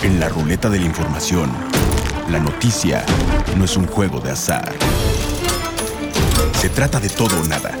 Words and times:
En 0.00 0.20
la 0.20 0.28
ruleta 0.28 0.70
de 0.70 0.78
la 0.78 0.86
información, 0.86 1.50
la 2.30 2.38
noticia 2.38 3.04
no 3.56 3.64
es 3.64 3.76
un 3.76 3.86
juego 3.88 4.20
de 4.20 4.30
azar. 4.30 4.72
Se 6.54 6.68
trata 6.68 7.00
de 7.00 7.08
todo 7.08 7.40
o 7.40 7.44
nada. 7.44 7.72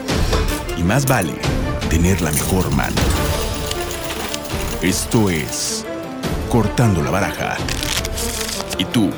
Y 0.76 0.82
más 0.82 1.06
vale 1.06 1.34
tener 1.88 2.20
la 2.20 2.32
mejor 2.32 2.72
mano. 2.72 2.96
Esto 4.82 5.30
es 5.30 5.86
Cortando 6.50 7.04
la 7.04 7.10
Baraja. 7.10 7.56
¿Y 8.78 8.84
tú? 8.86 9.10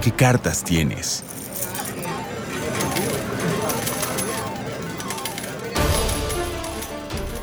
¿Qué 0.00 0.12
cartas 0.12 0.64
tienes? 0.64 1.24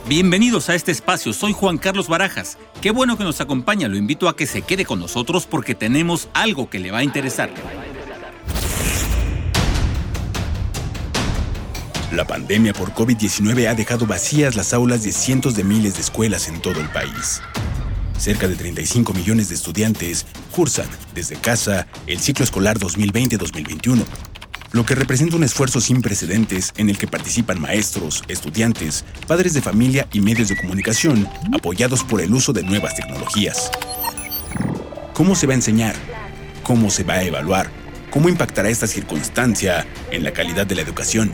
Bienvenidos 0.07 0.69
a 0.69 0.73
este 0.73 0.91
espacio, 0.91 1.33
soy 1.33 1.53
Juan 1.53 1.77
Carlos 1.77 2.07
Barajas. 2.07 2.57
Qué 2.81 2.91
bueno 2.91 3.17
que 3.17 3.25
nos 3.25 3.41
acompaña, 3.41 3.89
lo 3.89 3.97
invito 3.97 4.29
a 4.29 4.37
que 4.37 4.47
se 4.47 4.61
quede 4.61 4.85
con 4.85 5.01
nosotros 5.01 5.45
porque 5.45 5.75
tenemos 5.75 6.29
algo 6.33 6.69
que 6.69 6.79
le 6.79 6.91
va 6.91 6.99
a 6.99 7.03
interesar. 7.03 7.49
La 12.13 12.25
pandemia 12.25 12.73
por 12.73 12.93
COVID-19 12.93 13.67
ha 13.67 13.75
dejado 13.75 14.07
vacías 14.07 14.55
las 14.55 14.73
aulas 14.73 15.03
de 15.03 15.11
cientos 15.11 15.57
de 15.57 15.65
miles 15.65 15.95
de 15.95 16.01
escuelas 16.01 16.47
en 16.47 16.61
todo 16.61 16.79
el 16.79 16.87
país. 16.87 17.41
Cerca 18.17 18.47
de 18.47 18.55
35 18.55 19.13
millones 19.13 19.49
de 19.49 19.55
estudiantes 19.55 20.25
cursan 20.51 20.87
desde 21.13 21.35
casa 21.35 21.85
el 22.07 22.19
ciclo 22.19 22.45
escolar 22.45 22.79
2020-2021 22.79 24.05
lo 24.71 24.85
que 24.85 24.95
representa 24.95 25.35
un 25.35 25.43
esfuerzo 25.43 25.81
sin 25.81 26.01
precedentes 26.01 26.73
en 26.77 26.89
el 26.89 26.97
que 26.97 27.07
participan 27.07 27.59
maestros, 27.59 28.23
estudiantes, 28.27 29.03
padres 29.27 29.53
de 29.53 29.61
familia 29.61 30.07
y 30.13 30.21
medios 30.21 30.49
de 30.49 30.57
comunicación 30.57 31.27
apoyados 31.53 32.03
por 32.03 32.21
el 32.21 32.33
uso 32.33 32.53
de 32.53 32.63
nuevas 32.63 32.95
tecnologías. 32.95 33.71
¿Cómo 35.13 35.35
se 35.35 35.47
va 35.47 35.53
a 35.53 35.55
enseñar? 35.55 35.95
¿Cómo 36.63 36.89
se 36.89 37.03
va 37.03 37.15
a 37.15 37.23
evaluar? 37.23 37.69
¿Cómo 38.11 38.29
impactará 38.29 38.69
esta 38.69 38.87
circunstancia 38.87 39.85
en 40.11 40.23
la 40.23 40.31
calidad 40.31 40.67
de 40.67 40.75
la 40.75 40.81
educación? 40.81 41.31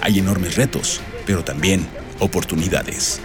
Hay 0.00 0.18
enormes 0.18 0.56
retos, 0.56 1.00
pero 1.26 1.44
también 1.44 1.86
oportunidades. 2.18 3.20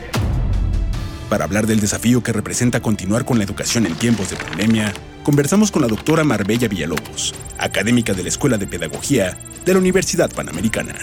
Para 1.30 1.44
hablar 1.44 1.68
del 1.68 1.82
desafío 1.82 2.24
que 2.24 2.32
representa 2.32 2.80
continuar 2.80 3.26
con 3.26 3.38
la 3.38 3.44
educación 3.44 3.86
en 3.86 3.96
tiempos 3.96 4.30
de 4.30 4.38
pandemia, 4.38 4.94
conversamos 5.28 5.72
con 5.72 5.82
la 5.82 5.90
doctora 5.90 6.24
Marbella 6.24 6.70
Villalobos, 6.70 7.36
académica 7.58 8.14
de 8.14 8.24
la 8.24 8.30
Escuela 8.30 8.58
de 8.58 8.66
Pedagogía 8.66 9.38
de 9.66 9.74
la 9.74 9.80
Universidad 9.80 10.34
Panamericana. 10.34 10.96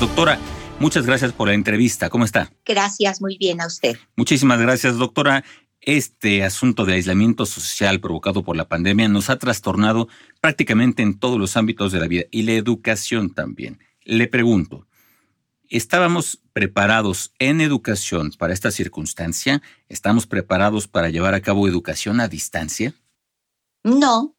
Doctora, 0.00 0.38
muchas 0.78 1.04
gracias 1.04 1.34
por 1.34 1.48
la 1.48 1.52
entrevista. 1.52 2.08
¿Cómo 2.08 2.24
está? 2.24 2.50
Gracias, 2.64 3.20
muy 3.20 3.36
bien 3.36 3.60
a 3.60 3.66
usted. 3.66 3.98
Muchísimas 4.16 4.58
gracias, 4.62 4.96
doctora. 4.96 5.44
Este 5.82 6.42
asunto 6.42 6.86
de 6.86 6.94
aislamiento 6.94 7.44
social 7.44 8.00
provocado 8.00 8.42
por 8.42 8.56
la 8.56 8.66
pandemia 8.66 9.06
nos 9.10 9.28
ha 9.28 9.36
trastornado 9.36 10.08
prácticamente 10.40 11.02
en 11.02 11.18
todos 11.18 11.38
los 11.38 11.54
ámbitos 11.58 11.92
de 11.92 12.00
la 12.00 12.08
vida 12.08 12.24
y 12.30 12.44
la 12.44 12.52
educación 12.52 13.34
también. 13.34 13.78
Le 14.04 14.26
pregunto, 14.26 14.86
¿Estábamos 15.70 16.42
preparados 16.52 17.32
en 17.38 17.60
educación 17.60 18.32
para 18.36 18.52
esta 18.52 18.72
circunstancia? 18.72 19.62
¿Estamos 19.88 20.26
preparados 20.26 20.88
para 20.88 21.10
llevar 21.10 21.34
a 21.34 21.42
cabo 21.42 21.68
educación 21.68 22.20
a 22.20 22.26
distancia? 22.26 22.92
No, 23.84 24.36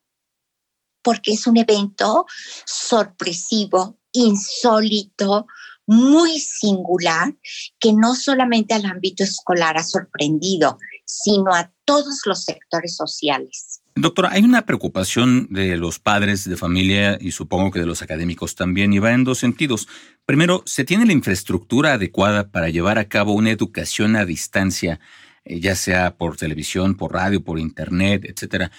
porque 1.02 1.32
es 1.32 1.48
un 1.48 1.56
evento 1.56 2.26
sorpresivo, 2.66 3.98
insólito, 4.12 5.48
muy 5.88 6.38
singular, 6.38 7.34
que 7.80 7.94
no 7.94 8.14
solamente 8.14 8.74
al 8.74 8.86
ámbito 8.86 9.24
escolar 9.24 9.78
ha 9.78 9.84
sorprendido, 9.84 10.80
sino 11.06 11.54
a 11.54 11.72
todos 11.86 12.24
los 12.26 12.44
sectores 12.44 12.98
sociales. 12.98 13.71
Doctora, 13.96 14.32
hay 14.32 14.44
una 14.44 14.66
preocupación 14.66 15.48
de 15.50 15.76
los 15.76 16.00
padres 16.00 16.50
de 16.50 16.56
familia 16.56 17.18
y 17.20 17.32
supongo 17.32 17.72
que 17.72 17.80
de 17.80 17.86
los 17.86 18.02
académicos 18.02 18.56
también, 18.56 18.94
y 18.94 19.00
va 19.00 19.12
en 19.12 19.26
dos 19.26 19.40
sentidos. 19.40 19.88
Primero, 20.26 20.64
¿se 20.66 20.86
tiene 20.86 21.06
la 21.06 21.12
infraestructura 21.12 21.94
adecuada 21.94 22.50
para 22.50 22.70
llevar 22.70 22.98
a 22.98 23.10
cabo 23.10 23.34
una 23.34 23.52
educación 23.52 24.16
a 24.16 24.26
distancia, 24.26 25.02
eh, 25.44 25.60
ya 25.60 25.76
sea 25.76 26.16
por 26.16 26.38
televisión, 26.38 26.96
por 26.96 27.14
radio, 27.14 27.44
por 27.44 27.60
internet, 27.60 28.24
etcétera, 28.26 28.72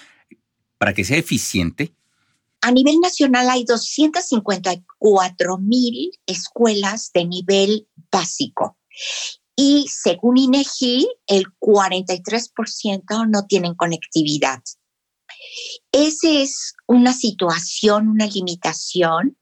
para 0.79 0.95
que 0.95 1.05
sea 1.05 1.19
eficiente? 1.19 1.95
A 2.63 2.71
nivel 2.71 2.99
nacional 3.01 3.51
hay 3.51 3.65
254 3.65 5.59
mil 5.59 6.11
escuelas 6.27 7.11
de 7.13 7.27
nivel 7.27 7.87
básico. 8.11 8.79
Y 9.55 9.87
según 9.91 10.39
INEGI, 10.39 11.07
el 11.27 11.45
43% 11.61 13.29
no 13.29 13.47
tienen 13.47 13.75
conectividad. 13.75 14.63
Esa 15.93 16.29
es 16.31 16.75
una 16.87 17.13
situación, 17.13 18.09
una 18.09 18.27
limitación 18.27 19.37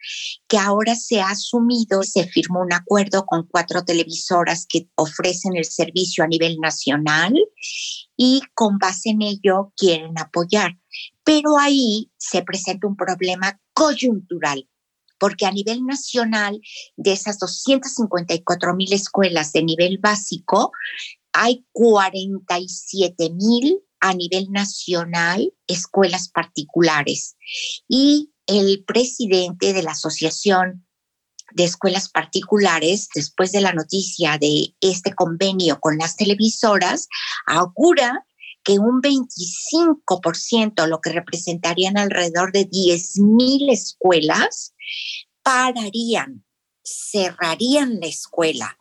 que 0.49 0.59
ahora 0.59 0.94
se 0.94 1.21
ha 1.21 1.31
asumido. 1.31 2.03
Se 2.03 2.27
firmó 2.27 2.61
un 2.61 2.72
acuerdo 2.72 3.25
con 3.25 3.47
cuatro 3.47 3.84
televisoras 3.84 4.66
que 4.69 4.88
ofrecen 4.97 5.56
el 5.56 5.65
servicio 5.65 6.25
a 6.25 6.28
nivel 6.28 6.59
nacional 6.59 7.34
y 8.16 8.43
con 8.55 8.78
base 8.78 9.11
en 9.11 9.22
ello 9.22 9.72
quieren 9.77 10.19
apoyar. 10.19 10.72
Pero 11.25 11.59
ahí 11.59 12.11
se 12.19 12.43
presenta 12.43 12.87
un 12.87 12.97
problema 12.97 13.61
coyuntural 13.72 14.67
porque 15.21 15.44
a 15.44 15.53
nivel 15.53 15.84
nacional, 15.84 16.61
de 16.97 17.12
esas 17.12 17.38
254 17.38 18.75
mil 18.75 18.93
escuelas 18.93 19.53
de 19.53 19.62
nivel 19.62 19.99
básico, 19.99 20.72
hay 21.32 21.65
47 21.72 23.31
mil 23.31 23.81
a 24.00 24.15
nivel 24.15 24.50
nacional 24.50 25.53
escuelas 25.66 26.28
particulares. 26.28 27.37
Y 27.88 28.33
el 28.47 28.84
presidente 28.84 29.72
de 29.72 29.83
la 29.83 29.93
Asociación 29.93 30.87
de 31.53 31.65
Escuelas 31.65 32.09
Particulares, 32.09 33.09
después 33.15 33.53
de 33.53 33.61
la 33.61 33.72
noticia 33.72 34.38
de 34.38 34.75
este 34.81 35.15
convenio 35.15 35.81
con 35.81 35.99
las 35.99 36.16
televisoras, 36.16 37.09
augura 37.47 38.25
que 38.62 38.78
un 38.78 39.00
25%, 39.00 40.87
lo 40.87 41.00
que 41.00 41.11
representarían 41.11 41.97
alrededor 41.97 42.53
de 42.53 42.69
10.000 42.69 43.72
escuelas, 43.72 44.75
pararían, 45.43 46.44
cerrarían 46.82 48.00
la 48.00 48.06
escuela 48.06 48.78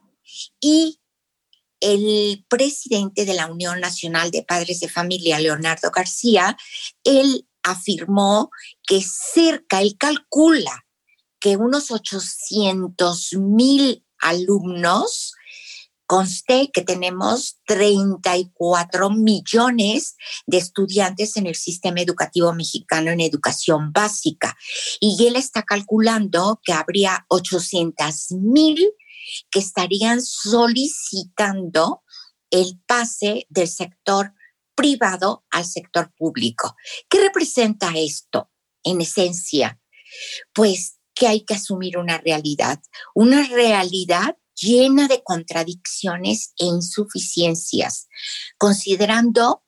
y 0.60 1.00
el 1.80 2.46
presidente 2.50 3.26
de 3.26 3.34
la 3.34 3.48
Unión 3.48 3.80
Nacional 3.80 4.32
de 4.32 4.44
Padres 4.44 4.80
de 4.80 4.90
Familia, 4.90 5.40
Leonardo 5.40 5.92
García, 5.92 6.58
él 7.04 7.48
afirmó 7.64 8.50
que 8.88 9.02
cerca, 9.02 9.82
él 9.82 9.96
calcula 9.98 10.86
que 11.40 11.56
unos 11.56 11.92
800 11.92 13.34
mil 13.34 14.06
alumnos, 14.20 15.34
conste 16.06 16.72
que 16.74 16.82
tenemos 16.82 17.60
34 17.68 19.12
millones 19.12 20.16
de 20.48 20.58
estudiantes 20.58 21.38
en 21.38 21.46
el 21.46 21.54
sistema 21.54 22.02
educativo 22.02 22.52
mexicano 22.52 23.12
en 23.12 23.22
educación 23.22 23.94
básica. 23.94 24.58
Y 25.00 25.28
él 25.28 25.36
está 25.36 25.62
calculando 25.62 26.60
que 26.64 26.74
habría 26.74 27.28
800 27.30 28.32
mil 28.32 28.92
que 29.50 29.60
estarían 29.60 30.22
solicitando 30.22 32.04
el 32.50 32.80
pase 32.86 33.46
del 33.50 33.68
sector 33.68 34.34
privado 34.76 35.46
al 35.52 35.66
sector 35.66 36.14
público. 36.16 36.76
¿Qué 37.10 37.20
representa 37.20 37.92
esto 37.96 38.50
en 38.84 39.02
esencia? 39.02 39.80
Pues 40.54 41.00
que 41.14 41.28
hay 41.28 41.42
que 41.42 41.56
asumir 41.56 41.98
una 41.98 42.18
realidad, 42.18 42.80
una 43.14 43.46
realidad 43.48 44.38
llena 44.56 45.08
de 45.08 45.22
contradicciones 45.24 46.54
e 46.58 46.66
insuficiencias, 46.66 48.08
considerando 48.58 49.64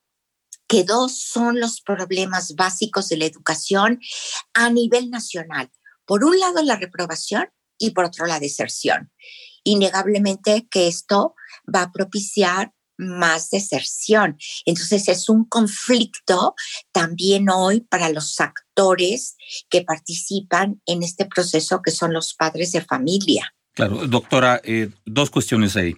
que 0.68 0.86
dos 0.86 1.20
son 1.20 1.60
los 1.60 1.82
problemas 1.82 2.56
básicos 2.56 3.10
de 3.10 3.18
la 3.18 3.26
educación 3.26 4.00
a 4.54 4.70
nivel 4.70 5.10
nacional. 5.10 5.70
Por 6.06 6.24
un 6.24 6.40
lado, 6.40 6.64
la 6.64 6.78
reprobación 6.78 7.50
y 7.78 7.92
por 7.92 8.06
otro, 8.06 8.26
la 8.28 8.40
deserción 8.40 9.12
innegablemente 9.64 10.68
que 10.70 10.88
esto 10.88 11.36
va 11.74 11.84
a 11.84 11.92
propiciar 11.92 12.74
más 12.98 13.50
deserción. 13.50 14.38
Entonces 14.66 15.08
es 15.08 15.28
un 15.28 15.46
conflicto 15.46 16.56
también 16.92 17.50
hoy 17.50 17.82
para 17.82 18.10
los 18.10 18.40
actores 18.40 19.36
que 19.70 19.82
participan 19.82 20.82
en 20.86 21.04
este 21.04 21.26
proceso, 21.26 21.82
que 21.82 21.92
son 21.92 22.14
los 22.14 22.34
padres 22.34 22.72
de 22.72 22.82
familia. 22.82 23.54
Claro, 23.74 24.08
doctora, 24.08 24.62
eh, 24.64 24.90
dos 25.06 25.30
cuestiones 25.30 25.76
ahí. 25.76 25.96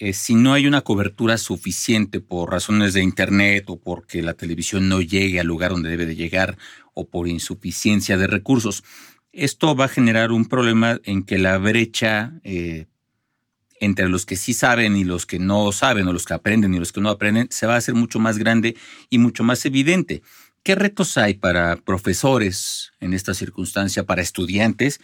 Eh, 0.00 0.14
si 0.14 0.34
no 0.34 0.54
hay 0.54 0.66
una 0.66 0.80
cobertura 0.80 1.36
suficiente 1.36 2.20
por 2.20 2.50
razones 2.50 2.94
de 2.94 3.02
Internet 3.02 3.64
o 3.68 3.78
porque 3.78 4.22
la 4.22 4.32
televisión 4.32 4.88
no 4.88 5.02
llegue 5.02 5.38
al 5.38 5.46
lugar 5.46 5.72
donde 5.72 5.90
debe 5.90 6.06
de 6.06 6.16
llegar 6.16 6.56
o 6.94 7.08
por 7.08 7.28
insuficiencia 7.28 8.16
de 8.16 8.26
recursos, 8.26 8.82
esto 9.32 9.76
va 9.76 9.84
a 9.84 9.88
generar 9.88 10.32
un 10.32 10.46
problema 10.46 10.98
en 11.04 11.22
que 11.22 11.38
la 11.38 11.58
brecha 11.58 12.32
eh, 12.44 12.86
entre 13.80 14.08
los 14.08 14.26
que 14.26 14.36
sí 14.36 14.54
saben 14.54 14.96
y 14.96 15.04
los 15.04 15.26
que 15.26 15.38
no 15.38 15.72
saben, 15.72 16.06
o 16.06 16.12
los 16.12 16.26
que 16.26 16.34
aprenden 16.34 16.74
y 16.74 16.78
los 16.78 16.92
que 16.92 17.00
no 17.00 17.10
aprenden, 17.10 17.48
se 17.50 17.66
va 17.66 17.74
a 17.74 17.78
hacer 17.78 17.94
mucho 17.94 18.20
más 18.20 18.38
grande 18.38 18.76
y 19.08 19.18
mucho 19.18 19.42
más 19.42 19.64
evidente. 19.64 20.22
¿Qué 20.62 20.74
retos 20.74 21.16
hay 21.16 21.34
para 21.34 21.76
profesores 21.76 22.92
en 23.00 23.14
esta 23.14 23.32
circunstancia, 23.32 24.04
para 24.04 24.22
estudiantes 24.22 25.00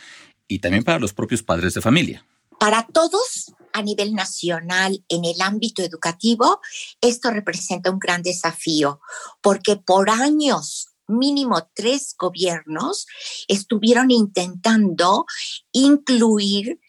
y 0.47 0.59
también 0.59 0.85
para 0.85 0.99
los 0.99 1.15
propios 1.15 1.43
padres 1.43 1.73
de 1.75 1.81
familia? 1.81 2.27
Para 2.61 2.87
todos 2.87 3.53
a 3.73 3.83
nivel 3.83 4.15
nacional 4.15 5.03
en 5.09 5.25
el 5.25 5.41
ámbito 5.41 5.83
educativo, 5.83 6.61
esto 7.01 7.31
representa 7.31 7.91
un 7.91 7.99
gran 7.99 8.23
desafío, 8.23 9.01
porque 9.43 9.77
por 9.77 10.11
años 10.11 10.89
mínimo 11.09 11.69
tres 11.75 12.15
gobiernos 12.19 13.07
estuvieron 13.49 14.11
intentando 14.11 15.27
incluir 15.73 16.81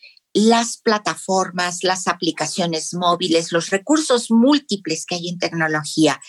las 0.45 0.77
plataformas, 0.77 1.83
las 1.83 2.07
aplicaciones 2.07 2.93
móviles, 2.93 3.51
los 3.51 3.71
recursos 3.71 4.29
múltiples 4.29 5.05
que 5.05 5.15
hay 5.15 5.29
en 5.29 5.39
tecnología. 5.39 6.21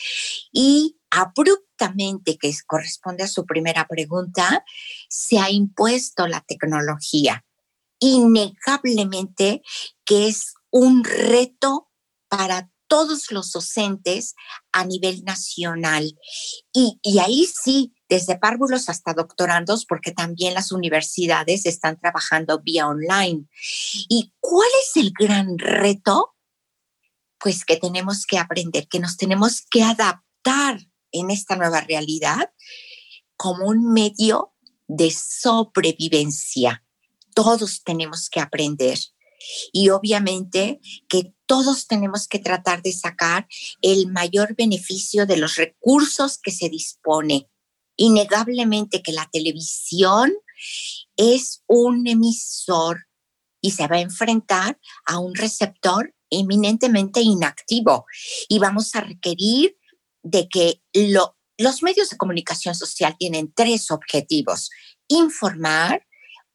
Y 0.51 0.99
abruptamente, 1.11 2.39
que 2.39 2.55
corresponde 2.67 3.25
a 3.25 3.29
su 3.29 3.45
primera 3.45 3.87
pregunta, 3.87 4.65
se 5.11 5.39
ha 5.39 5.51
impuesto 5.51 6.27
la 6.27 6.41
tecnología. 6.41 7.45
Innegablemente 8.01 9.63
que 10.05 10.29
es 10.29 10.55
un 10.71 11.05
reto 11.05 11.91
para 12.29 12.71
todos 12.89 13.31
los 13.31 13.53
docentes 13.53 14.35
a 14.73 14.87
nivel 14.87 15.23
nacional. 15.25 16.19
Y, 16.73 16.99
ahí 17.19 17.47
sí, 17.47 17.93
desde 18.09 18.39
párvulos 18.39 18.89
hasta 18.89 19.13
doctorandos, 19.13 19.85
porque 19.85 20.13
también 20.13 20.55
las 20.55 20.73
universidades 20.73 21.67
están 21.67 21.99
trabajando 21.99 22.61
vía 22.61 22.89
online. 22.89 23.45
¿Y 24.09 24.33
cuál 24.41 24.69
es 24.83 24.97
el 24.97 25.13
gran 25.13 25.59
reto? 25.59 26.35
Pues 27.39 27.65
que 27.65 27.77
tenemos 27.77 28.27
que 28.27 28.39
aprender, 28.39 28.89
que 28.89 28.99
nos 28.99 29.17
tenemos 29.17 29.63
que 29.71 29.83
adaptar 29.83 30.81
en 31.13 31.31
esta 31.31 31.57
nueva 31.57 31.81
realidad 31.81 32.51
como 33.37 33.67
un 33.67 33.93
medio 33.93 34.55
de 34.89 35.11
sobrevivencia. 35.11 36.85
Todos 37.35 37.85
tenemos 37.85 38.29
que 38.31 38.41
aprender. 38.41 38.99
Y 39.73 39.91
obviamente 39.91 40.81
que 41.09 41.33
todos 41.47 41.87
tenemos 41.87 42.27
que 42.27 42.39
tratar 42.39 42.83
de 42.83 42.93
sacar 42.93 43.47
el 43.81 44.09
mayor 44.09 44.57
beneficio 44.57 45.27
de 45.27 45.37
los 45.37 45.55
recursos 45.55 46.39
que 46.39 46.51
se 46.51 46.69
dispone. 46.69 47.49
Innegablemente 47.99 49.03
que 49.03 49.13
la 49.13 49.29
televisión 49.31 50.33
es 51.17 51.63
un 51.67 52.07
emisor 52.07 53.07
y 53.61 53.73
se 53.73 53.87
va 53.89 53.97
a 53.97 54.01
enfrentar 54.01 54.79
a 55.05 55.19
un 55.19 55.35
receptor 55.35 56.15
eminentemente 56.31 57.21
inactivo 57.21 58.07
y 58.49 58.59
vamos 58.59 58.95
a 58.95 59.01
requerir 59.01 59.77
de 60.23 60.49
que 60.49 60.81
los 60.93 61.83
medios 61.83 62.11
de 62.11 62.17
comunicación 62.17 62.75
social 62.75 63.17
tienen 63.19 63.53
tres 63.55 63.91
objetivos, 63.91 64.71
informar, 65.09 66.07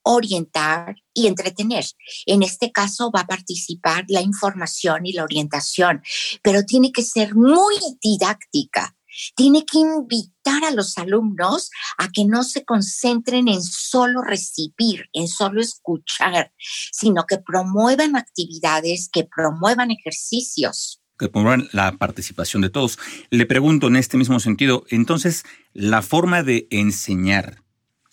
orientar 0.04 0.96
y 1.14 1.28
entretener. 1.28 1.86
En 2.26 2.44
este 2.44 2.72
caso 2.72 3.12
va 3.12 3.22
a 3.22 3.28
participar 3.28 4.06
la 4.08 4.22
información 4.22 5.06
y 5.06 5.14
la 5.14 5.24
orientación, 5.24 6.02
pero 6.42 6.64
tiene 6.66 6.92
que 6.92 7.04
ser 7.04 7.36
muy 7.36 7.76
didáctica. 8.02 8.96
Tiene 9.36 9.66
que 9.66 9.80
invitar 9.80 10.64
a 10.64 10.72
los 10.72 10.98
alumnos 10.98 11.70
a 11.98 12.10
que 12.10 12.26
no 12.26 12.44
se 12.44 12.66
concentren 12.66 13.48
en 13.48 13.62
solo 13.62 14.22
recibir, 14.22 15.10
en 15.14 15.28
solo 15.28 15.62
escuchar, 15.62 16.52
sino 16.92 17.26
que 17.26 17.38
promuevan 17.38 18.16
actividades, 18.16 19.10
que 19.12 19.26
promuevan 19.26 19.92
ejercicios 19.92 21.00
que 21.20 21.30
promuevan 21.30 21.70
la 21.72 21.96
participación 21.98 22.64
de 22.64 22.70
todos. 22.70 22.98
Le 23.30 23.46
pregunto 23.46 23.88
en 23.88 23.96
este 23.96 24.18
mismo 24.18 24.40
sentido, 24.40 24.84
entonces, 24.90 25.46
la 25.72 26.02
forma 26.02 26.44
de 26.44 26.68
enseñar 26.72 27.62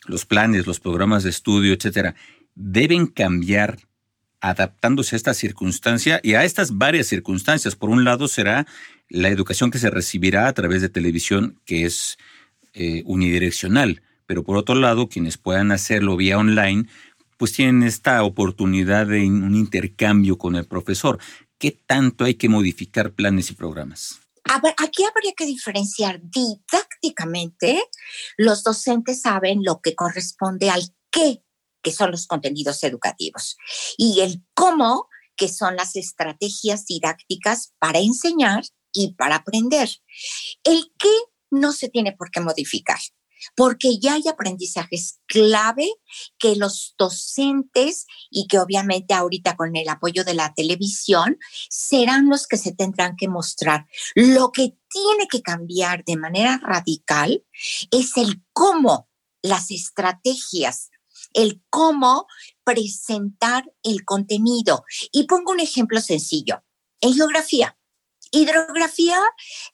los 0.04 0.26
planes, 0.26 0.66
los 0.66 0.80
programas 0.80 1.24
de 1.24 1.30
estudio, 1.30 1.72
etcétera, 1.72 2.14
deben 2.54 3.06
cambiar 3.06 3.78
adaptándose 4.40 5.14
a 5.14 5.18
esta 5.18 5.34
circunstancia 5.34 6.20
y 6.22 6.34
a 6.34 6.44
estas 6.44 6.76
varias 6.76 7.06
circunstancias. 7.06 7.76
Por 7.76 7.90
un 7.90 8.04
lado 8.04 8.28
será 8.28 8.66
la 9.08 9.28
educación 9.28 9.70
que 9.70 9.78
se 9.78 9.90
recibirá 9.90 10.48
a 10.48 10.52
través 10.52 10.82
de 10.82 10.88
televisión, 10.88 11.60
que 11.64 11.84
es 11.84 12.18
eh, 12.72 13.02
unidireccional, 13.06 14.02
pero 14.26 14.44
por 14.44 14.56
otro 14.56 14.74
lado, 14.74 15.08
quienes 15.08 15.36
puedan 15.36 15.72
hacerlo 15.72 16.16
vía 16.16 16.38
online, 16.38 16.86
pues 17.36 17.52
tienen 17.52 17.82
esta 17.82 18.22
oportunidad 18.22 19.06
de 19.06 19.26
un 19.26 19.54
intercambio 19.54 20.38
con 20.38 20.56
el 20.56 20.66
profesor. 20.66 21.18
¿Qué 21.58 21.72
tanto 21.86 22.24
hay 22.24 22.34
que 22.34 22.48
modificar 22.48 23.12
planes 23.12 23.50
y 23.50 23.54
programas? 23.54 24.20
aquí 24.78 25.04
habría 25.04 25.32
que 25.36 25.46
diferenciar 25.46 26.20
didácticamente. 26.22 27.82
Los 28.36 28.62
docentes 28.62 29.22
saben 29.22 29.62
lo 29.62 29.80
que 29.80 29.94
corresponde 29.94 30.70
al 30.70 30.82
qué, 31.10 31.42
que 31.82 31.92
son 31.92 32.10
los 32.10 32.26
contenidos 32.26 32.82
educativos, 32.84 33.56
y 33.96 34.20
el 34.20 34.42
cómo, 34.54 35.08
que 35.36 35.48
son 35.48 35.76
las 35.76 35.96
estrategias 35.96 36.84
didácticas 36.86 37.72
para 37.78 37.98
enseñar 38.00 38.64
y 38.92 39.14
para 39.14 39.36
aprender. 39.36 39.88
El 40.64 40.92
qué 40.98 41.12
no 41.50 41.72
se 41.72 41.88
tiene 41.88 42.12
por 42.12 42.30
qué 42.30 42.40
modificar 42.40 42.98
porque 43.56 43.98
ya 43.98 44.14
hay 44.14 44.28
aprendizajes 44.28 45.18
clave 45.26 45.88
que 46.38 46.56
los 46.56 46.94
docentes 46.98 48.06
y 48.30 48.46
que 48.46 48.58
obviamente 48.58 49.14
ahorita 49.14 49.56
con 49.56 49.76
el 49.76 49.88
apoyo 49.88 50.24
de 50.24 50.34
la 50.34 50.52
televisión 50.54 51.38
serán 51.68 52.28
los 52.28 52.46
que 52.46 52.56
se 52.56 52.72
tendrán 52.72 53.16
que 53.16 53.28
mostrar. 53.28 53.86
Lo 54.14 54.52
que 54.52 54.76
tiene 54.88 55.28
que 55.30 55.42
cambiar 55.42 56.04
de 56.04 56.16
manera 56.16 56.60
radical 56.62 57.44
es 57.90 58.16
el 58.16 58.42
cómo 58.52 59.08
las 59.42 59.70
estrategias, 59.70 60.89
el 61.32 61.62
cómo 61.70 62.26
presentar 62.64 63.70
el 63.82 64.04
contenido. 64.04 64.84
Y 65.12 65.24
pongo 65.24 65.52
un 65.52 65.60
ejemplo 65.60 66.00
sencillo. 66.00 66.62
En 67.00 67.14
geografía, 67.14 67.76
hidrografía 68.30 69.20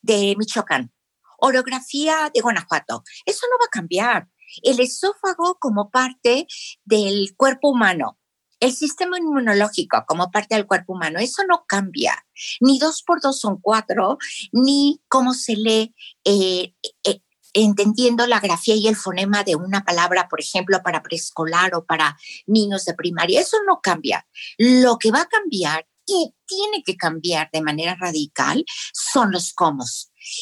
de 0.02 0.34
Michoacán 0.38 0.92
orografía 1.38 2.30
de 2.34 2.40
Guanajuato. 2.40 3.04
Eso 3.24 3.46
no 3.50 3.58
va 3.58 3.66
a 3.66 3.70
cambiar. 3.70 4.28
El 4.62 4.80
esófago 4.80 5.56
como 5.58 5.90
parte 5.90 6.46
del 6.84 7.34
cuerpo 7.36 7.70
humano, 7.70 8.18
el 8.60 8.72
sistema 8.72 9.18
inmunológico 9.18 10.04
como 10.06 10.30
parte 10.30 10.54
del 10.54 10.66
cuerpo 10.66 10.94
humano, 10.94 11.18
eso 11.18 11.42
no 11.48 11.64
cambia. 11.66 12.26
Ni 12.60 12.78
dos 12.78 13.02
por 13.02 13.20
dos 13.20 13.40
son 13.40 13.60
cuatro, 13.60 14.18
ni 14.52 15.02
cómo 15.08 15.34
se 15.34 15.56
lee, 15.56 15.94
eh, 16.24 16.74
eh, 17.04 17.20
entendiendo 17.56 18.26
la 18.26 18.40
grafía 18.40 18.74
y 18.74 18.86
el 18.86 18.96
fonema 18.96 19.42
de 19.42 19.56
una 19.56 19.84
palabra, 19.84 20.28
por 20.28 20.40
ejemplo, 20.40 20.82
para 20.82 21.02
preescolar 21.02 21.74
o 21.74 21.84
para 21.84 22.16
niños 22.46 22.84
de 22.84 22.94
primaria. 22.94 23.40
Eso 23.40 23.56
no 23.66 23.80
cambia. 23.82 24.26
Lo 24.58 24.98
que 24.98 25.10
va 25.10 25.22
a 25.22 25.28
cambiar 25.28 25.86
y 26.06 26.32
tiene 26.46 26.82
que 26.84 26.96
cambiar 26.96 27.50
de 27.52 27.62
manera 27.62 27.96
radical 27.98 28.64
son 28.92 29.32
los 29.32 29.52
cómo. 29.52 29.84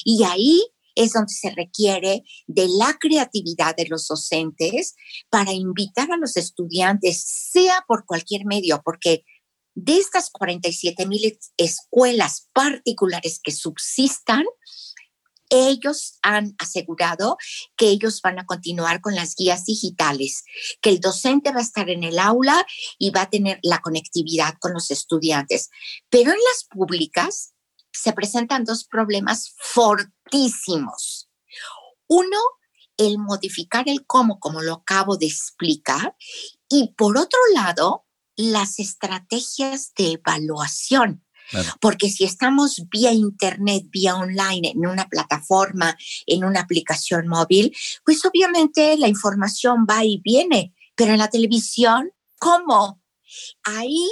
Y 0.04 0.25
ahí 0.25 0.62
es 0.94 1.12
donde 1.12 1.33
se 1.33 1.50
requiere 1.50 2.23
de 2.47 2.68
la 2.68 2.97
creatividad 2.99 3.75
de 3.76 3.87
los 3.88 4.06
docentes 4.06 4.94
para 5.28 5.52
invitar 5.52 6.12
a 6.12 6.16
los 6.16 6.37
estudiantes, 6.37 7.23
sea 7.50 7.85
por 7.88 8.04
cualquier 8.06 8.44
medio, 8.44 8.80
porque 8.85 9.25
de 9.75 9.99
estas 9.99 10.30
47 10.30 11.06
mil 11.06 11.38
escuelas 11.56 12.49
particulares 12.52 13.40
que 13.42 13.50
subsistan, 13.50 14.44
ellos 15.54 16.18
han 16.23 16.54
asegurado 16.58 17.37
que 17.76 17.88
ellos 17.88 18.20
van 18.23 18.38
a 18.38 18.46
continuar 18.46 19.00
con 19.00 19.14
las 19.14 19.34
guías 19.37 19.64
digitales, 19.64 20.44
que 20.80 20.90
el 20.90 21.00
docente 21.00 21.52
va 21.52 21.58
a 21.58 21.62
estar 21.62 21.88
en 21.90 22.04
el 22.04 22.18
aula 22.18 22.66
y 22.99 23.11
va 23.11 23.23
a 23.23 23.30
tener 23.30 23.58
la 23.62 23.78
conectividad 23.78 24.54
con 24.61 24.73
los 24.73 24.90
estudiantes. 24.90 25.70
Pero 26.11 26.30
en 26.30 26.38
las 26.38 26.64
públicas, 26.64 27.54
se 27.94 28.12
presentan 28.12 28.64
dos 28.64 28.84
problemas 28.84 29.54
fortísimos. 29.56 31.30
Uno, 32.08 32.38
el 32.96 33.18
modificar 33.18 33.88
el 33.88 34.04
cómo, 34.06 34.40
como 34.40 34.61
lo 34.62 34.75
acabo 34.75 35.16
de 35.16 35.26
explicar, 35.26 36.16
y 36.68 36.92
por 36.96 37.16
otro 37.16 37.38
lado, 37.54 38.04
las 38.37 38.78
estrategias 38.80 39.92
de 39.96 40.12
evaluación. 40.12 41.25
Porque 41.80 42.10
si 42.10 42.24
estamos 42.24 42.82
vía 42.90 43.12
internet, 43.12 43.84
vía 43.90 44.16
online, 44.16 44.70
en 44.70 44.86
una 44.86 45.08
plataforma, 45.08 45.96
en 46.26 46.44
una 46.44 46.60
aplicación 46.60 47.28
móvil, 47.28 47.74
pues 48.04 48.24
obviamente 48.24 48.96
la 48.96 49.08
información 49.08 49.86
va 49.88 50.04
y 50.04 50.20
viene, 50.24 50.74
pero 50.94 51.12
en 51.12 51.18
la 51.18 51.28
televisión, 51.28 52.10
¿cómo? 52.38 53.02
Ahí 53.64 54.08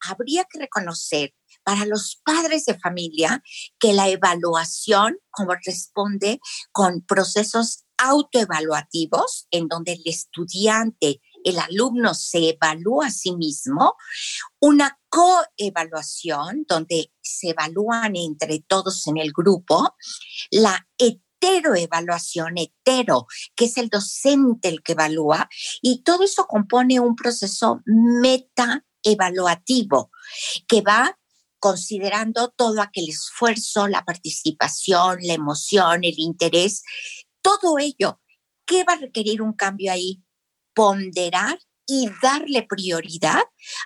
habría 0.00 0.44
que 0.44 0.58
reconocer 0.58 1.34
para 1.62 1.84
los 1.84 2.20
padres 2.24 2.64
de 2.64 2.78
familia 2.78 3.42
que 3.80 3.92
la 3.92 4.08
evaluación 4.08 5.18
corresponde 5.30 6.38
con 6.70 7.02
procesos 7.02 7.84
autoevaluativos 7.98 9.48
en 9.50 9.66
donde 9.68 9.94
el 9.94 10.02
estudiante 10.04 11.20
el 11.46 11.58
alumno 11.58 12.12
se 12.12 12.50
evalúa 12.50 13.06
a 13.06 13.10
sí 13.10 13.34
mismo, 13.36 13.94
una 14.60 15.00
coevaluación 15.08 16.66
donde 16.68 17.10
se 17.22 17.48
evalúan 17.50 18.16
entre 18.16 18.64
todos 18.66 19.06
en 19.06 19.18
el 19.18 19.30
grupo, 19.32 19.94
la 20.50 20.88
heteroevaluación, 20.98 22.58
hetero, 22.58 23.28
que 23.54 23.66
es 23.66 23.76
el 23.76 23.88
docente 23.88 24.68
el 24.68 24.82
que 24.82 24.90
evalúa, 24.92 25.48
y 25.80 26.02
todo 26.02 26.24
eso 26.24 26.46
compone 26.46 26.98
un 26.98 27.14
proceso 27.14 27.80
metaevaluativo 27.86 30.10
que 30.66 30.82
va 30.82 31.16
considerando 31.60 32.52
todo 32.56 32.82
aquel 32.82 33.08
esfuerzo, 33.08 33.86
la 33.86 34.04
participación, 34.04 35.18
la 35.22 35.34
emoción, 35.34 36.02
el 36.02 36.18
interés, 36.18 36.82
todo 37.40 37.78
ello. 37.78 38.20
¿Qué 38.64 38.82
va 38.82 38.94
a 38.94 38.96
requerir 38.96 39.42
un 39.42 39.52
cambio 39.52 39.92
ahí? 39.92 40.25
Ponderar 40.76 41.58
y 41.88 42.10
darle 42.22 42.66
prioridad 42.68 43.42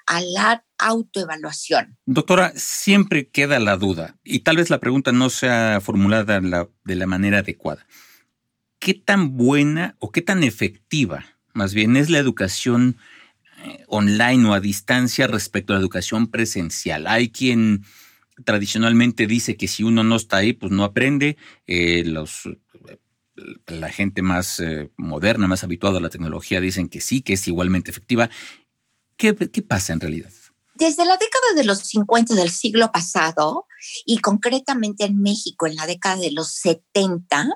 a 0.06 0.20
la 0.20 0.64
autoevaluación. 0.78 1.97
Doctora, 2.04 2.52
siempre 2.56 3.28
queda 3.28 3.59
la 3.61 3.76
duda, 3.76 4.16
y 4.25 4.40
tal 4.40 4.56
vez 4.56 4.70
la 4.70 4.80
pregunta 4.80 5.12
no 5.12 5.30
sea 5.30 5.80
formulada 5.80 6.40
de 6.40 6.97
la 6.97 7.06
manera 7.06 7.38
adecuada. 7.38 7.87
¿Qué 8.80 8.94
tan 8.94 9.37
buena 9.37 9.94
o 9.99 10.11
qué 10.11 10.23
tan 10.23 10.42
efectiva, 10.42 11.25
más 11.52 11.75
bien, 11.75 11.97
es 11.97 12.11
la 12.11 12.18
educación 12.18 12.97
eh, 13.64 13.85
online 13.87 14.49
o 14.49 14.54
a 14.54 14.61
distancia 14.61 15.26
respecto 15.26 15.73
a 15.73 15.76
la 15.76 15.80
educación 15.80 16.26
presencial? 16.28 17.06
Hay 17.06 17.30
quien 17.30 17.85
tradicionalmente 18.44 19.26
dice 19.26 19.56
que 19.56 19.68
si 19.68 19.82
uno 19.82 20.02
no 20.02 20.16
está 20.16 20.38
ahí, 20.38 20.54
pues 20.54 20.73
no 20.73 20.85
aprende. 20.85 21.37
Eh, 21.66 22.04
los 22.06 22.49
la 23.66 23.90
gente 23.90 24.23
más 24.23 24.61
eh, 24.61 24.90
moderna, 24.97 25.47
más 25.47 25.64
habituada 25.64 25.99
a 25.99 26.00
la 26.00 26.11
tecnología, 26.11 26.61
dicen 26.61 26.88
que 26.88 27.00
sí, 27.00 27.23
que 27.23 27.35
es 27.35 27.49
igualmente 27.49 27.90
efectiva. 27.90 28.30
¿Qué, 29.16 29.35
¿Qué, 29.35 29.62
pasa 29.62 29.92
en 29.92 30.00
realidad? 30.00 30.30
Desde 30.75 31.04
la 31.04 31.16
década 31.16 31.54
de 31.56 31.64
los 31.64 31.78
50 31.78 32.35
del 32.35 32.50
siglo 32.50 32.90
pasado, 32.90 33.66
y 34.04 34.18
concretamente 34.18 35.04
en 35.04 35.20
México 35.20 35.66
en 35.66 35.76
la 35.76 35.87
década 35.87 36.16
de 36.16 36.32
los 36.32 36.52
70, 36.54 37.49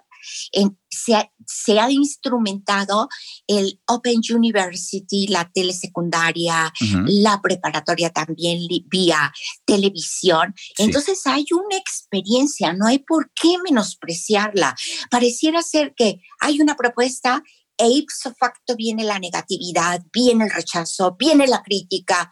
se, 0.88 1.78
ha, 1.78 1.90
instrumentado 1.90 3.08
el 3.46 3.80
Open 3.86 4.20
University, 4.34 5.26
la 5.28 5.50
telesecundaria, 5.52 6.72
la 7.06 7.40
preparatoria 7.42 8.10
también 8.10 8.60
vía 8.88 9.32
televisión. 9.64 10.54
Entonces 10.78 11.20
hay 11.26 11.44
una 11.52 11.76
experiencia, 11.76 12.72
no 12.72 12.86
hay 12.86 12.98
por 12.98 13.30
qué 13.34 13.56
menospreciarla. 13.62 14.74
Pareciera 15.10 15.62
ser 15.62 15.94
que 15.94 16.20
hay 16.40 16.60
una 16.60 16.76
propuesta 16.76 17.42
e 17.76 17.88
ipso 17.88 18.32
facto 18.34 18.76
viene 18.76 19.04
la 19.04 19.18
negatividad, 19.18 20.02
viene 20.12 20.44
el 20.44 20.50
rechazo, 20.50 21.16
viene 21.18 21.46
la 21.46 21.62
crítica, 21.62 22.30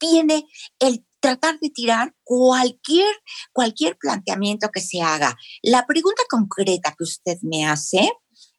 viene 0.00 0.46
el 0.78 1.04
tratar 1.20 1.58
de 1.60 1.70
tirar 1.70 2.14
cualquier, 2.24 3.14
cualquier 3.52 3.96
planteamiento 3.96 4.68
que 4.72 4.80
se 4.80 5.00
haga. 5.00 5.36
La 5.62 5.86
pregunta 5.86 6.22
concreta 6.28 6.94
que 6.96 7.04
usted 7.04 7.38
me 7.42 7.66
hace 7.66 8.10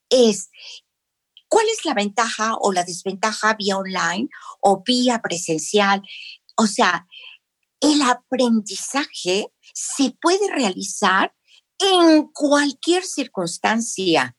es, 0.09 0.49
¿cuál 1.47 1.65
es 1.67 1.85
la 1.85 1.93
ventaja 1.93 2.55
o 2.59 2.71
la 2.71 2.83
desventaja 2.83 3.53
vía 3.55 3.77
online 3.77 4.29
o 4.61 4.83
vía 4.85 5.21
presencial? 5.21 6.01
O 6.57 6.67
sea, 6.67 7.07
el 7.79 8.01
aprendizaje 8.01 9.53
se 9.73 10.15
puede 10.21 10.51
realizar 10.51 11.33
en 11.79 12.27
cualquier 12.33 13.03
circunstancia 13.03 14.35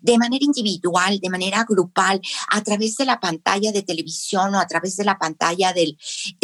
de 0.00 0.18
manera 0.18 0.44
individual, 0.44 1.18
de 1.20 1.30
manera 1.30 1.64
grupal, 1.68 2.20
a 2.50 2.62
través 2.62 2.96
de 2.96 3.04
la 3.04 3.20
pantalla 3.20 3.72
de 3.72 3.82
televisión 3.82 4.54
o 4.54 4.60
a 4.60 4.66
través 4.66 4.96
de 4.96 5.04
la 5.04 5.18
pantalla 5.18 5.72
de 5.72 5.96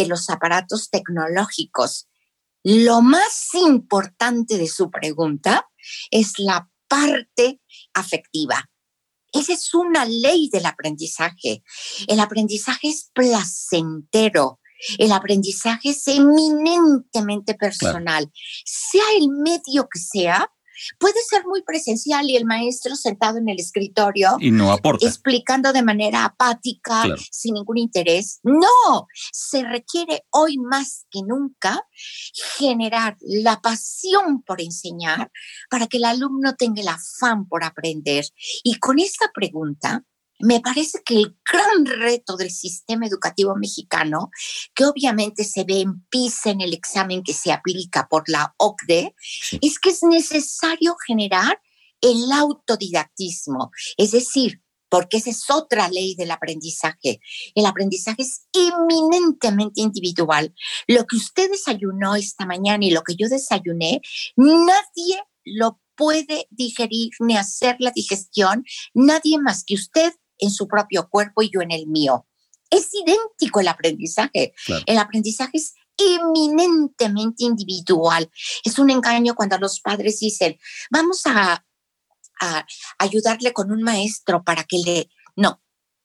los 0.07 0.31
aparatos 0.31 0.91
tecnológicos. 0.91 2.09
Lo 2.65 3.03
más 3.03 3.55
importante 3.55 4.59
de 4.59 4.67
su 4.67 4.91
pregunta 4.91 5.69
es 6.11 6.39
la 6.39 6.69
parte 6.89 7.61
afectiva. 7.95 8.69
Esa 9.33 9.53
es 9.53 9.75
una 9.75 10.05
ley 10.05 10.49
del 10.51 10.67
aprendizaje. 10.67 11.63
El 12.07 12.21
aprendizaje 12.21 12.89
es 12.89 13.11
placentero. 13.13 14.61
El 14.97 15.13
aprendizaje 15.13 15.91
es 15.91 16.07
eminentemente 16.09 17.55
personal. 17.55 18.31
Sea 18.65 19.05
el 19.19 19.29
medio 19.29 19.89
que 19.93 19.99
sea, 19.99 20.51
Puede 20.99 21.21
ser 21.29 21.45
muy 21.47 21.63
presencial 21.63 22.29
y 22.29 22.37
el 22.37 22.45
maestro 22.45 22.97
sentado 22.97 23.39
en 23.39 23.49
el 23.49 23.59
escritorio 23.59 24.37
y 24.41 24.51
no 24.51 24.73
aporta. 24.73 25.07
explicando 25.07 25.73
de 25.73 25.83
manera 25.83 26.25
apática, 26.25 27.05
sin 27.31 27.55
ningún 27.55 27.79
interés. 27.79 28.41
No, 28.43 29.07
se 29.33 29.63
requiere 29.65 30.25
hoy 30.31 30.59
más 30.59 31.07
que 31.11 31.21
nunca 31.23 31.87
generar 32.59 33.17
la 33.21 33.61
pasión 33.61 34.43
por 34.43 34.61
enseñar 34.61 35.31
para 35.71 35.87
que 35.87 35.99
el 35.99 36.05
alumno 36.05 36.55
tenga 36.57 36.81
el 36.81 36.89
afán 36.89 37.47
por 37.47 37.65
aprender. 37.65 38.25
Y 38.63 38.79
con 38.79 38.99
esta 38.99 39.31
pregunta, 39.33 40.05
me 40.41 40.61
parece 40.61 41.03
que 41.05 41.17
el 41.17 41.37
gran 41.51 41.87
reto 41.87 42.37
del 42.37 42.51
sistema 42.51 43.07
educativo 43.07 43.57
mexicano, 43.57 44.31
que 44.75 44.85
obviamente 44.85 45.45
se 45.45 45.65
ve 45.65 45.81
en 45.81 46.05
PISA 46.07 46.51
en 46.51 46.61
el 46.61 46.73
examen 46.73 47.23
que 47.23 47.35
se 47.35 47.53
aplica 47.53 48.09
por 48.09 48.29
la 48.29 48.55
OCDE, 48.59 49.15
es 49.61 49.79
que 49.79 49.91
es 49.91 50.03
necesario 50.03 50.97
generar 51.07 51.61
el 52.01 52.31
autodidactismo, 52.31 53.71
es 53.97 54.13
decir, 54.13 54.63
porque 54.89 55.19
esa 55.19 55.31
es 55.31 55.51
otra 55.51 55.89
ley 55.89 56.15
del 56.15 56.31
aprendizaje. 56.31 57.21
El 57.55 57.67
aprendizaje 57.67 58.23
es 58.23 58.47
eminentemente 58.53 59.83
individual. 59.83 60.55
Lo 60.87 61.05
que 61.07 61.17
usted 61.17 61.51
desayunó 61.51 62.15
esta 62.15 62.47
mañana 62.47 62.85
y 62.87 62.91
lo 62.91 63.03
que 63.03 63.15
yo 63.15 63.29
desayuné, 63.29 64.01
nadie 64.37 65.23
lo 65.45 65.81
puede 65.95 66.47
digerir 66.51 67.11
ni 67.21 67.37
hacer 67.37 67.77
la 67.81 67.91
digestión, 67.91 68.65
nadie 68.95 69.39
más 69.39 69.65
que 69.65 69.75
usted 69.75 70.15
en 70.39 70.51
su 70.51 70.67
propio 70.69 71.09
cuerpo 71.09 71.43
y 71.43 71.51
yo 71.53 71.61
en 71.61 71.71
el 71.71 71.87
mío. 71.87 72.27
Es 72.71 72.91
idéntico 72.93 73.61
el 73.61 73.69
aprendizaje. 73.69 74.53
El 74.87 74.99
aprendizaje 74.99 75.59
es 75.59 75.75
eminentemente 75.97 77.45
individual. 77.45 78.31
Es 78.65 78.79
un 78.79 78.91
engaño 78.91 79.35
cuando 79.35 79.59
los 79.59 79.81
padres 79.81 80.21
dicen, 80.21 80.59
vamos 80.91 81.23
a, 81.27 81.65
a 82.41 82.67
ayudarle 82.99 83.53
con 83.53 83.73
un 83.73 83.83
maestro 83.83 84.45
para 84.45 84.65
que 84.65 84.79
le... 84.79 85.11
No, 85.37 85.63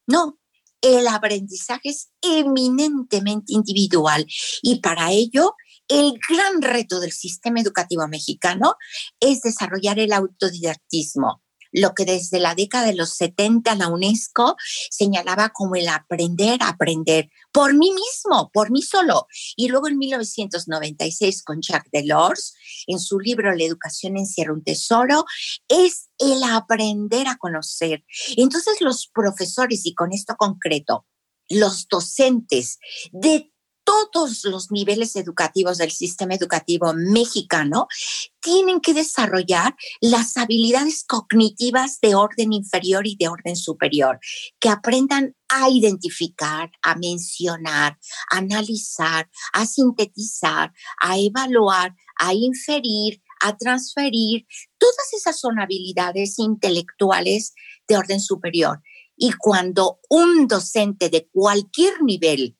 no, 0.07 0.39
el 0.81 1.07
aprendizaje 1.07 1.89
es 1.89 2.11
eminentemente 2.21 3.53
individual 3.53 4.25
y 4.61 4.79
para 4.79 5.11
ello 5.11 5.55
el 5.87 6.13
gran 6.29 6.61
reto 6.61 6.99
del 6.99 7.11
sistema 7.11 7.61
educativo 7.61 8.07
mexicano 8.07 8.75
es 9.19 9.41
desarrollar 9.41 9.99
el 9.99 10.11
autodidactismo 10.11 11.42
lo 11.73 11.93
que 11.93 12.05
desde 12.05 12.39
la 12.39 12.55
década 12.55 12.85
de 12.85 12.95
los 12.95 13.09
70 13.15 13.75
la 13.75 13.89
UNESCO 13.89 14.55
señalaba 14.89 15.49
como 15.49 15.75
el 15.75 15.89
aprender 15.89 16.61
a 16.61 16.69
aprender 16.69 17.29
por 17.51 17.73
mí 17.73 17.91
mismo, 17.91 18.49
por 18.53 18.71
mí 18.71 18.81
solo. 18.81 19.27
Y 19.55 19.67
luego 19.67 19.87
en 19.87 19.97
1996 19.97 21.43
con 21.43 21.61
Jacques 21.61 21.91
Delors, 21.91 22.53
en 22.87 22.99
su 22.99 23.19
libro 23.19 23.53
La 23.53 23.63
educación 23.63 24.17
encierra 24.17 24.53
un 24.53 24.63
tesoro, 24.63 25.25
es 25.67 26.09
el 26.19 26.43
aprender 26.43 27.27
a 27.27 27.37
conocer. 27.37 28.05
Entonces 28.37 28.79
los 28.79 29.07
profesores, 29.07 29.85
y 29.85 29.93
con 29.93 30.13
esto 30.13 30.35
concreto, 30.37 31.05
los 31.49 31.87
docentes 31.87 32.79
de 33.11 33.52
todos 33.83 34.43
los 34.45 34.71
niveles 34.71 35.15
educativos 35.15 35.77
del 35.77 35.91
sistema 35.91 36.35
educativo 36.35 36.93
mexicano 36.93 37.87
tienen 38.39 38.79
que 38.81 38.93
desarrollar 38.93 39.75
las 40.01 40.37
habilidades 40.37 41.03
cognitivas 41.05 41.99
de 42.01 42.15
orden 42.15 42.53
inferior 42.53 43.07
y 43.07 43.15
de 43.15 43.27
orden 43.27 43.55
superior, 43.55 44.19
que 44.59 44.69
aprendan 44.69 45.35
a 45.47 45.69
identificar, 45.69 46.71
a 46.81 46.95
mencionar, 46.95 47.97
a 48.31 48.37
analizar, 48.37 49.29
a 49.53 49.65
sintetizar, 49.65 50.73
a 50.99 51.17
evaluar, 51.17 51.95
a 52.17 52.33
inferir, 52.33 53.21
a 53.39 53.55
transferir. 53.55 54.45
Todas 54.77 55.13
esas 55.13 55.39
son 55.39 55.59
habilidades 55.59 56.39
intelectuales 56.39 57.53
de 57.87 57.97
orden 57.97 58.19
superior. 58.19 58.81
Y 59.15 59.33
cuando 59.33 59.99
un 60.09 60.47
docente 60.47 61.09
de 61.09 61.29
cualquier 61.31 62.01
nivel 62.01 62.57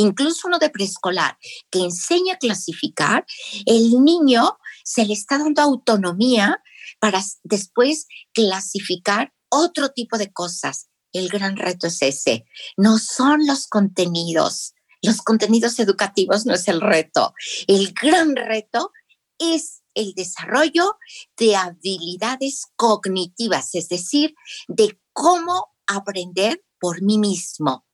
incluso 0.00 0.48
uno 0.48 0.58
de 0.58 0.70
preescolar, 0.70 1.38
que 1.70 1.80
enseña 1.80 2.34
a 2.34 2.38
clasificar, 2.38 3.26
el 3.66 4.02
niño 4.04 4.58
se 4.84 5.04
le 5.04 5.14
está 5.14 5.38
dando 5.38 5.62
autonomía 5.62 6.62
para 6.98 7.22
después 7.42 8.06
clasificar 8.32 9.32
otro 9.48 9.90
tipo 9.90 10.18
de 10.18 10.32
cosas. 10.32 10.88
El 11.12 11.28
gran 11.28 11.56
reto 11.56 11.88
es 11.88 12.02
ese. 12.02 12.44
No 12.76 12.98
son 12.98 13.46
los 13.46 13.66
contenidos. 13.66 14.74
Los 15.02 15.22
contenidos 15.22 15.78
educativos 15.78 16.46
no 16.46 16.54
es 16.54 16.68
el 16.68 16.80
reto. 16.80 17.34
El 17.66 17.92
gran 17.92 18.36
reto 18.36 18.92
es 19.38 19.82
el 19.94 20.12
desarrollo 20.14 20.96
de 21.36 21.56
habilidades 21.56 22.66
cognitivas, 22.76 23.74
es 23.74 23.88
decir, 23.88 24.34
de 24.68 25.00
cómo 25.12 25.68
aprender 25.86 26.62
por 26.78 27.02
mí 27.02 27.18
mismo, 27.18 27.84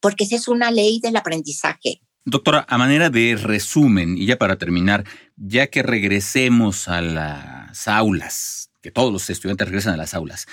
porque 0.00 0.24
esa 0.24 0.36
es 0.36 0.48
una 0.48 0.70
ley 0.70 1.00
del 1.00 1.16
aprendizaje. 1.16 2.00
Doctora, 2.24 2.66
a 2.68 2.76
manera 2.76 3.08
de 3.08 3.36
resumen, 3.40 4.18
y 4.18 4.26
ya 4.26 4.36
para 4.36 4.56
terminar, 4.56 5.04
ya 5.36 5.68
que 5.68 5.82
regresemos 5.82 6.88
a 6.88 7.00
las 7.00 7.86
aulas, 7.86 8.70
que 8.82 8.90
todos 8.90 9.12
los 9.12 9.30
estudiantes 9.30 9.68
regresan 9.68 9.94
a 9.94 9.96
las 9.96 10.12
aulas, 10.12 10.46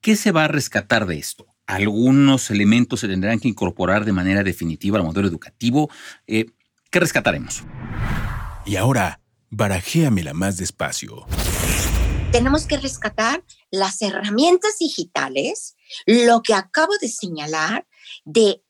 ¿qué 0.00 0.14
se 0.14 0.30
va 0.30 0.44
a 0.44 0.48
rescatar 0.48 1.06
de 1.06 1.18
esto? 1.18 1.46
¿Algunos 1.66 2.50
elementos 2.50 3.00
se 3.00 3.08
tendrán 3.08 3.40
que 3.40 3.48
incorporar 3.48 4.04
de 4.04 4.12
manera 4.12 4.42
definitiva 4.44 4.98
al 4.98 5.04
modelo 5.04 5.26
educativo? 5.26 5.90
Eh, 6.26 6.46
¿Qué 6.90 7.00
rescataremos? 7.00 7.64
Y 8.64 8.76
ahora, 8.76 9.20
barajéamela 9.50 10.34
más 10.34 10.56
despacio. 10.56 11.26
Tenemos 12.32 12.66
que 12.66 12.76
rescatar 12.76 13.42
las 13.72 14.00
herramientas 14.02 14.78
digitales, 14.78 15.74
lo 16.06 16.42
que 16.42 16.54
acabo 16.54 16.92
de 17.00 17.08
señalar, 17.08 17.86
de 18.24 18.62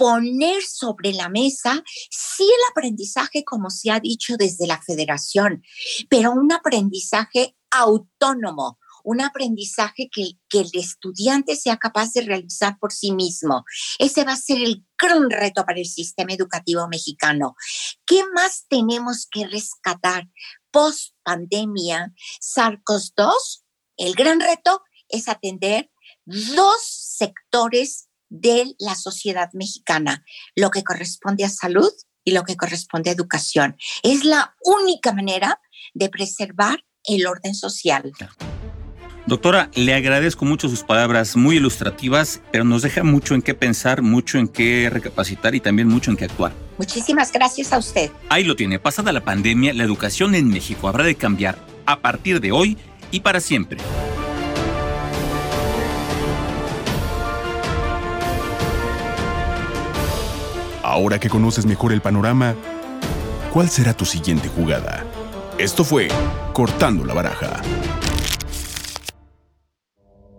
poner 0.00 0.62
sobre 0.62 1.12
la 1.12 1.28
mesa, 1.28 1.84
sí 2.10 2.44
el 2.44 2.70
aprendizaje, 2.70 3.44
como 3.44 3.68
se 3.68 3.90
ha 3.90 4.00
dicho 4.00 4.36
desde 4.38 4.66
la 4.66 4.80
federación, 4.80 5.62
pero 6.08 6.32
un 6.32 6.50
aprendizaje 6.52 7.54
autónomo, 7.70 8.78
un 9.04 9.20
aprendizaje 9.20 10.08
que, 10.10 10.38
que, 10.48 10.60
el 10.60 10.70
estudiante 10.72 11.54
sea 11.54 11.76
capaz 11.76 12.12
de 12.12 12.22
realizar 12.22 12.78
por 12.78 12.92
sí 12.92 13.12
mismo. 13.12 13.64
Ese 13.98 14.24
va 14.24 14.32
a 14.32 14.36
ser 14.36 14.62
el 14.62 14.86
gran 14.98 15.28
reto 15.30 15.66
para 15.66 15.78
el 15.78 15.86
sistema 15.86 16.32
educativo 16.32 16.88
mexicano. 16.88 17.54
¿Qué 18.06 18.22
más 18.34 18.64
tenemos 18.68 19.26
que 19.30 19.46
rescatar 19.46 20.28
post 20.70 21.14
pandemia? 21.22 22.14
Sarcos 22.40 23.12
2, 23.16 23.64
el 23.98 24.14
gran 24.14 24.40
reto 24.40 24.82
es 25.08 25.28
atender 25.28 25.90
dos 26.24 26.80
sectores 26.82 28.09
de 28.30 28.74
la 28.78 28.94
sociedad 28.94 29.50
mexicana, 29.52 30.24
lo 30.56 30.70
que 30.70 30.82
corresponde 30.82 31.44
a 31.44 31.50
salud 31.50 31.92
y 32.24 32.32
lo 32.32 32.44
que 32.44 32.56
corresponde 32.56 33.10
a 33.10 33.12
educación. 33.12 33.76
Es 34.02 34.24
la 34.24 34.54
única 34.64 35.12
manera 35.12 35.60
de 35.92 36.08
preservar 36.08 36.84
el 37.04 37.26
orden 37.26 37.54
social. 37.54 38.12
Doctora, 39.26 39.70
le 39.74 39.94
agradezco 39.94 40.44
mucho 40.44 40.68
sus 40.68 40.82
palabras 40.82 41.36
muy 41.36 41.56
ilustrativas, 41.56 42.40
pero 42.50 42.64
nos 42.64 42.82
deja 42.82 43.04
mucho 43.04 43.34
en 43.34 43.42
qué 43.42 43.54
pensar, 43.54 44.02
mucho 44.02 44.38
en 44.38 44.48
qué 44.48 44.88
recapacitar 44.90 45.54
y 45.54 45.60
también 45.60 45.88
mucho 45.88 46.10
en 46.10 46.16
qué 46.16 46.24
actuar. 46.24 46.52
Muchísimas 46.78 47.30
gracias 47.30 47.72
a 47.72 47.78
usted. 47.78 48.10
Ahí 48.28 48.44
lo 48.44 48.56
tiene. 48.56 48.78
Pasada 48.78 49.12
la 49.12 49.22
pandemia, 49.22 49.74
la 49.74 49.84
educación 49.84 50.34
en 50.34 50.48
México 50.48 50.88
habrá 50.88 51.04
de 51.04 51.14
cambiar 51.14 51.58
a 51.86 52.00
partir 52.00 52.40
de 52.40 52.50
hoy 52.50 52.78
y 53.10 53.20
para 53.20 53.40
siempre. 53.40 53.78
Ahora 60.90 61.20
que 61.20 61.28
conoces 61.28 61.66
mejor 61.66 61.92
el 61.92 62.00
panorama, 62.00 62.56
¿cuál 63.52 63.68
será 63.68 63.94
tu 63.94 64.04
siguiente 64.04 64.48
jugada? 64.48 65.06
Esto 65.56 65.84
fue 65.84 66.08
Cortando 66.52 67.04
la 67.04 67.14
Baraja. 67.14 67.62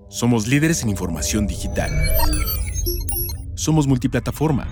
Somos 0.10 0.48
líderes 0.48 0.84
en 0.84 0.90
información 0.90 1.48
digital. 1.48 1.90
Somos 3.56 3.88
multiplataforma. 3.88 4.68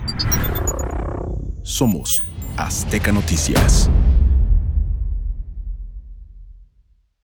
Somos 1.62 2.24
Azteca 2.58 3.10
Noticias. 3.10 3.88